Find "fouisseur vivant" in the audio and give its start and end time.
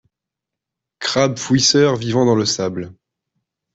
1.37-2.25